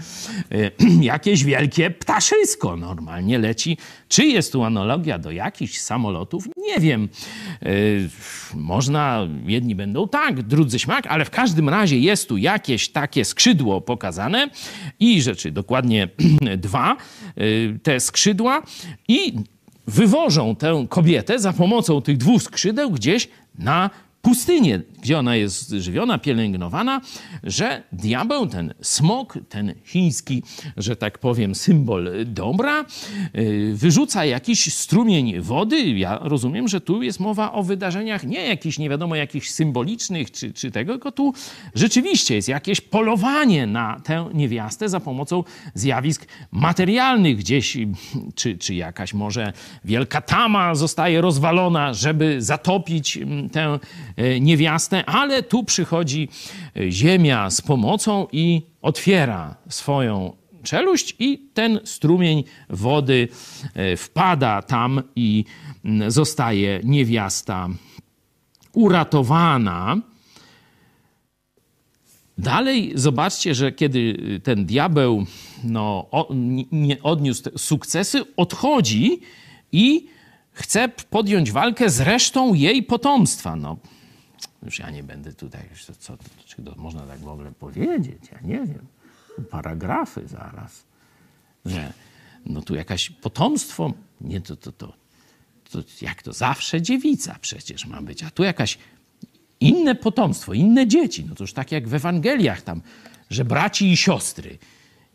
[1.13, 3.77] jakieś wielkie ptaszysko normalnie leci
[4.07, 6.47] czy jest tu analogia do jakichś samolotów?
[6.57, 7.09] Nie wiem.
[7.61, 8.09] Yy,
[8.55, 13.81] można, jedni będą tak, drudzy śmak, ale w każdym razie jest tu jakieś takie skrzydło
[13.81, 14.49] pokazane
[14.99, 16.09] i rzeczy, dokładnie
[16.57, 16.97] dwa,
[17.35, 18.61] yy, te skrzydła
[19.07, 19.33] i
[19.87, 23.29] wywożą tę kobietę za pomocą tych dwóch skrzydeł gdzieś
[23.59, 23.89] na
[24.23, 27.01] pustynię, gdzie ona jest żywiona, pielęgnowana,
[27.43, 30.43] że diabeł, ten smok, ten chiński,
[30.77, 32.85] że tak powiem, symbol dobra,
[33.35, 35.89] y, wyrzuca jakiś strumień wody.
[35.89, 40.53] Ja rozumiem, że tu jest mowa o wydarzeniach nie jakichś, nie wiadomo, jakichś symbolicznych czy,
[40.53, 41.33] czy tego, tylko tu
[41.75, 45.43] rzeczywiście jest jakieś polowanie na tę niewiastę za pomocą
[45.73, 47.77] zjawisk materialnych gdzieś,
[48.35, 49.53] czy, czy jakaś może
[49.85, 53.79] wielka tama zostaje rozwalona, żeby zatopić mm, tę
[54.41, 56.29] niewiastę, ale tu przychodzi
[56.75, 60.33] e, ziemia z pomocą i otwiera swoją
[60.63, 63.27] czeluść i ten strumień wody
[63.73, 65.45] e, wpada tam i
[66.07, 67.69] zostaje niewiasta
[68.73, 69.97] uratowana.
[72.37, 75.25] Dalej zobaczcie, że kiedy ten diabeł
[75.63, 76.09] no,
[76.71, 79.19] nie odniósł sukcesy, odchodzi
[79.71, 80.07] i
[80.51, 83.55] chce podjąć walkę z resztą jej potomstwa.
[83.55, 83.77] No,
[84.65, 88.39] już ja nie będę tutaj, co, co, czy to można tak w ogóle powiedzieć, ja
[88.41, 88.85] nie wiem.
[89.49, 90.83] Paragrafy zaraz,
[91.65, 91.93] że
[92.45, 94.93] no tu jakaś potomstwo, nie to, to, to,
[95.71, 98.77] to jak to zawsze dziewica przecież ma być, a tu jakaś
[99.59, 101.25] inne potomstwo, inne dzieci.
[101.29, 102.81] No to już tak jak w Ewangeliach tam,
[103.29, 104.57] że braci i siostry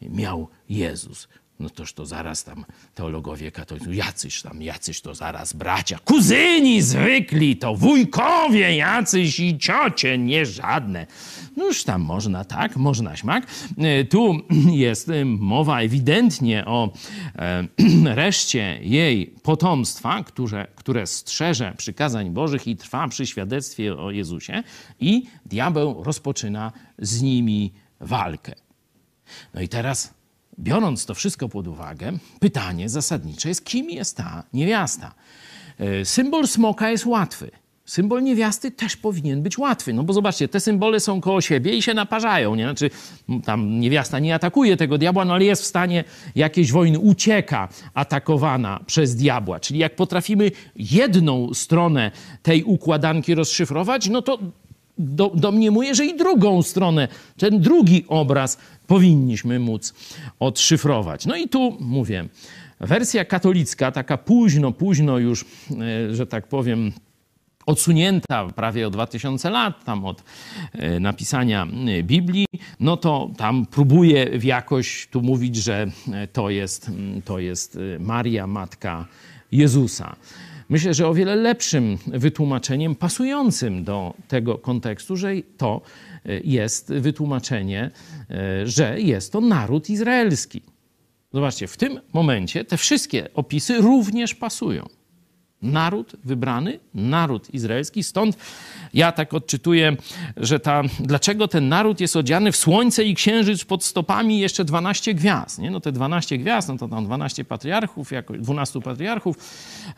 [0.03, 1.29] miał Jezus.
[1.61, 7.57] No toż to zaraz tam teologowie katolicy, jacyś tam, jacyś to zaraz bracia, kuzyni zwykli,
[7.57, 11.07] to wujkowie jacyś i ciocie, nie żadne.
[11.57, 13.47] No już tam można tak, można śmak.
[13.79, 14.41] E, tu
[14.73, 16.93] jest e, mowa ewidentnie o
[17.39, 17.65] e,
[18.23, 24.63] reszcie jej potomstwa, które, które strzeże przykazań Bożych i trwa przy świadectwie o Jezusie
[25.01, 28.53] i diabeł rozpoczyna z nimi walkę.
[29.55, 30.18] No i teraz
[30.59, 35.15] biorąc to wszystko pod uwagę, pytanie zasadnicze jest, kim jest ta niewiasta?
[35.79, 37.51] E, symbol smoka jest łatwy.
[37.85, 39.93] Symbol niewiasty też powinien być łatwy.
[39.93, 42.55] No bo zobaczcie, te symbole są koło siebie i się naparzają.
[42.55, 42.65] Nie?
[42.65, 42.91] Znaczy,
[43.45, 46.05] tam niewiasta nie atakuje tego diabła, no ale jest w stanie
[46.35, 49.61] jakiejś wojny, ucieka atakowana przez diabła.
[49.61, 52.11] Czyli jak potrafimy jedną stronę
[52.43, 54.39] tej układanki rozszyfrować, no to
[54.99, 59.95] do, domniemuję, że i drugą stronę, ten drugi obraz powinniśmy móc
[60.39, 61.27] odszyfrować.
[61.27, 62.29] No i tu mówię,
[62.81, 66.93] wersja katolicka, taka późno, późno już, e, że tak powiem,
[67.67, 70.23] odsunięta prawie o 2000 lat tam od
[70.73, 72.47] e, napisania e, Biblii,
[72.81, 75.87] no to tam próbuje jakoś tu mówić, że
[76.33, 76.91] to jest,
[77.25, 79.07] to jest Maria, matka
[79.53, 80.17] Jezusa.
[80.69, 85.81] Myślę, że o wiele lepszym wytłumaczeniem, pasującym do tego kontekstu, że to
[86.25, 87.91] e, jest wytłumaczenie,
[88.31, 90.63] e, że jest to naród izraelski.
[91.33, 94.98] Zobaczcie, w tym momencie te wszystkie opisy również pasują
[95.63, 98.03] naród wybrany, naród izraelski.
[98.03, 98.37] Stąd
[98.95, 99.97] ja tak odczytuję,
[100.37, 105.15] że ta, dlaczego ten naród jest odziany w słońce i księżyc pod stopami jeszcze 12
[105.15, 105.59] gwiazd.
[105.59, 105.71] Nie?
[105.71, 109.37] No te 12 gwiazd, no to tam 12 patriarchów, jakoś 12 patriarchów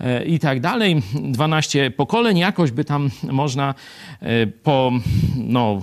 [0.00, 3.74] e, i tak dalej, 12 pokoleń, jakoś by tam można
[4.20, 4.92] e, po,
[5.36, 5.82] no,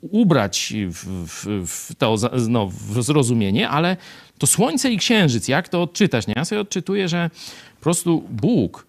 [0.00, 2.16] ubrać w, w, w to
[2.48, 3.96] no, w zrozumienie, ale
[4.38, 6.26] to słońce i księżyc, jak to odczytać?
[6.26, 6.34] Nie?
[6.36, 7.30] Ja sobie odczytuję, że
[7.76, 8.87] po prostu Bóg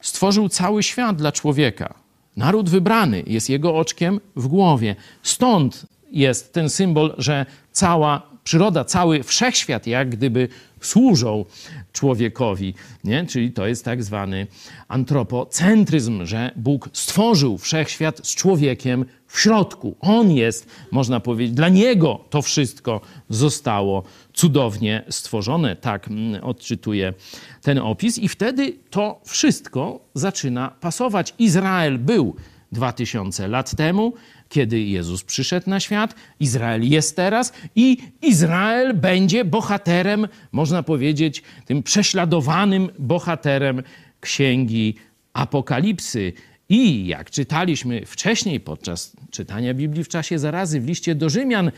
[0.00, 1.94] Stworzył cały świat dla człowieka.
[2.36, 4.96] Naród wybrany jest jego oczkiem w głowie.
[5.22, 10.48] Stąd jest ten symbol, że cała przyroda, cały wszechświat jak gdyby
[10.80, 11.44] służą
[11.92, 12.74] człowiekowi.
[13.04, 13.26] Nie?
[13.26, 14.46] Czyli to jest tak zwany
[14.88, 19.96] antropocentryzm, że Bóg stworzył wszechświat z człowiekiem w środku.
[20.00, 25.76] On jest, można powiedzieć, dla Niego to wszystko zostało cudownie stworzone.
[25.76, 27.14] Tak mm, odczytuje
[27.62, 28.18] ten opis.
[28.18, 31.34] I wtedy to wszystko zaczyna pasować.
[31.38, 32.36] Izrael był
[32.72, 34.12] 2000 lat temu,
[34.48, 41.82] kiedy Jezus przyszedł na świat, Izrael jest teraz i Izrael będzie bohaterem, można powiedzieć, tym
[41.82, 43.82] prześladowanym bohaterem
[44.20, 44.94] księgi
[45.32, 46.32] Apokalipsy.
[46.68, 51.70] I jak czytaliśmy wcześniej podczas czytania Biblii w czasie zarazy w liście do Rzymian,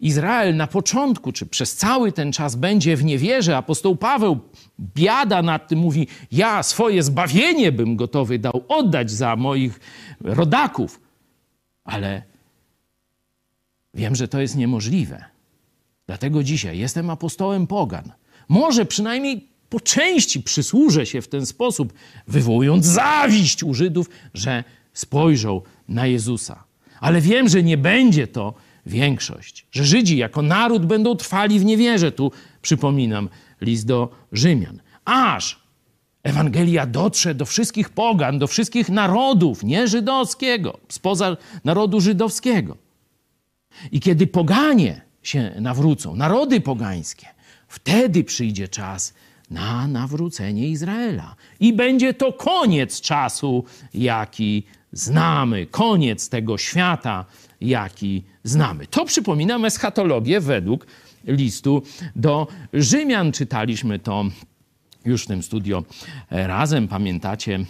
[0.00, 3.56] Izrael na początku, czy przez cały ten czas będzie w niewierze.
[3.56, 4.38] Apostoł Paweł
[4.80, 9.80] biada nad tym, mówi: Ja swoje zbawienie bym gotowy dał oddać za moich
[10.20, 11.00] rodaków,
[11.86, 12.22] ale
[13.94, 15.24] wiem, że to jest niemożliwe.
[16.06, 18.12] Dlatego dzisiaj jestem apostołem pogan.
[18.48, 21.92] Może przynajmniej po części przysłużę się w ten sposób,
[22.26, 26.64] wywołując zawiść u Żydów, że spojrzą na Jezusa.
[27.00, 28.54] Ale wiem, że nie będzie to
[28.86, 32.12] większość, że Żydzi jako naród będą trwali w niewierze.
[32.12, 32.32] Tu
[32.62, 33.28] przypominam
[33.60, 34.80] list do Rzymian.
[35.04, 35.65] Aż
[36.26, 42.76] Ewangelia dotrze do wszystkich pogan, do wszystkich narodów, nie żydowskiego, spoza narodu żydowskiego.
[43.92, 47.26] I kiedy poganie się nawrócą, narody pogańskie,
[47.68, 49.14] wtedy przyjdzie czas
[49.50, 51.36] na nawrócenie Izraela.
[51.60, 53.64] I będzie to koniec czasu,
[53.94, 54.62] jaki
[54.92, 57.24] znamy, koniec tego świata,
[57.60, 58.86] jaki znamy.
[58.86, 60.86] To przypominam eschatologię według
[61.24, 61.82] listu
[62.16, 63.32] do Rzymian.
[63.32, 64.24] Czytaliśmy to
[65.06, 65.84] już w tym studio
[66.30, 67.64] razem, pamiętacie e,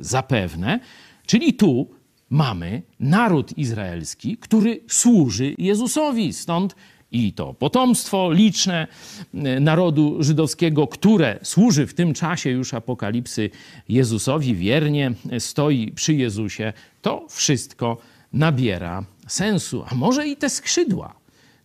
[0.00, 0.80] zapewne.
[1.26, 1.90] Czyli tu
[2.30, 6.32] mamy naród izraelski, który służy Jezusowi.
[6.32, 6.74] Stąd
[7.12, 8.86] i to potomstwo liczne
[9.34, 13.50] e, narodu żydowskiego, które służy w tym czasie już apokalipsy
[13.88, 16.72] Jezusowi, wiernie stoi przy Jezusie,
[17.02, 17.96] to wszystko
[18.32, 19.84] nabiera sensu.
[19.90, 21.20] A może i te skrzydła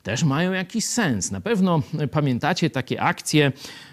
[0.06, 1.32] też mają jakiś sens.
[1.32, 3.52] Na pewno pamiętacie takie akcje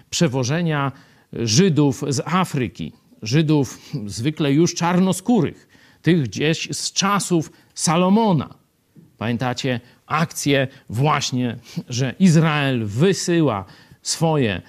[0.09, 0.91] przewożenia
[1.39, 5.67] Żydów z Afryki, Żydów zwykle już czarnoskórych,
[6.01, 8.53] tych gdzieś z czasów Salomona.
[9.17, 11.57] Pamiętacie akcję właśnie,
[11.89, 13.65] że Izrael wysyła
[14.01, 14.61] swoje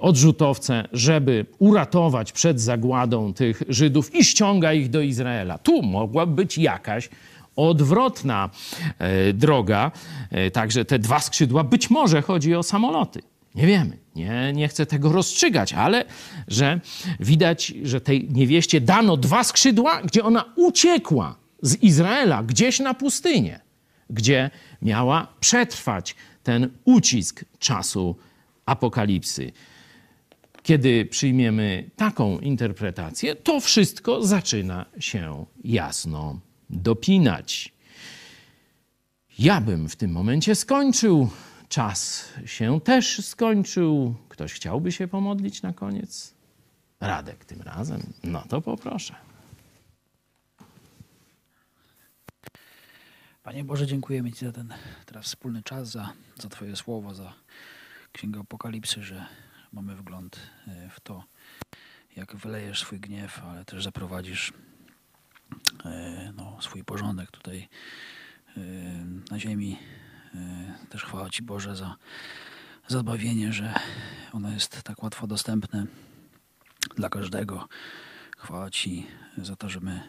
[0.00, 5.58] odrzutowce, żeby uratować przed zagładą tych Żydów i ściąga ich do Izraela.
[5.58, 7.08] Tu mogła być jakaś
[7.56, 8.50] odwrotna
[8.98, 9.92] e, droga.
[10.30, 13.22] E, także te dwa skrzydła, być może chodzi o samoloty.
[13.56, 16.04] Nie wiemy, nie, nie chcę tego rozstrzygać, ale
[16.48, 16.80] że
[17.20, 23.60] widać, że tej niewieście dano dwa skrzydła, gdzie ona uciekła z Izraela gdzieś na pustynię,
[24.10, 24.50] gdzie
[24.82, 28.16] miała przetrwać ten ucisk czasu
[28.66, 29.52] apokalipsy.
[30.62, 36.40] Kiedy przyjmiemy taką interpretację, to wszystko zaczyna się jasno
[36.70, 37.72] dopinać.
[39.38, 41.28] Ja bym w tym momencie skończył.
[41.68, 44.14] Czas się też skończył.
[44.28, 46.34] Ktoś chciałby się pomodlić na koniec?
[47.00, 48.12] Radek tym razem?
[48.24, 49.14] No to poproszę.
[53.42, 54.74] Panie Boże, dziękujemy Ci za ten
[55.06, 57.34] teraz wspólny czas, za, za Twoje słowo, za
[58.12, 59.26] Księgę Apokalipsy, że
[59.72, 61.24] mamy wgląd e, w to,
[62.16, 64.52] jak wylejesz swój gniew, ale też zaprowadzisz
[65.84, 67.68] e, no, swój porządek tutaj
[68.56, 68.60] e,
[69.30, 69.78] na ziemi.
[70.88, 71.96] Też chwała Ci Boże za,
[72.88, 73.74] za zbawienie, że
[74.32, 75.86] ono jest tak łatwo dostępne
[76.96, 77.68] dla każdego.
[78.36, 79.06] Chwała Ci
[79.38, 80.00] za to, że my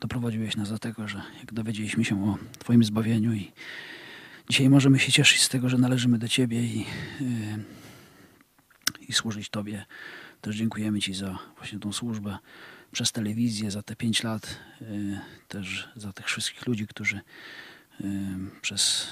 [0.00, 3.52] doprowadziłeś nas do tego, że jak dowiedzieliśmy się o Twoim zbawieniu i
[4.50, 6.78] dzisiaj możemy się cieszyć z tego, że należymy do Ciebie i,
[7.20, 7.64] yy,
[9.08, 9.84] i służyć Tobie.
[10.40, 12.38] Też dziękujemy Ci za właśnie tą służbę
[12.92, 14.58] przez telewizję, za te pięć lat,
[15.48, 17.20] też za tych wszystkich ludzi, którzy
[18.62, 19.06] przez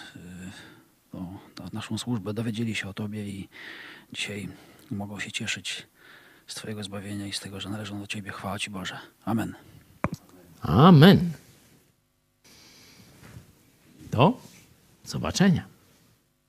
[1.14, 1.40] no,
[1.72, 3.48] naszą służbę dowiedzieli się o Tobie i
[4.12, 4.48] dzisiaj
[4.90, 5.86] mogą się cieszyć
[6.46, 8.30] z Twojego zbawienia i z tego, że należą do Ciebie.
[8.30, 8.98] Chwała Ci Boże.
[9.24, 9.54] Amen.
[10.62, 11.32] Amen.
[14.10, 14.40] Do
[15.04, 15.66] zobaczenia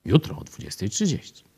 [0.04, 1.53] jutro o 20.30.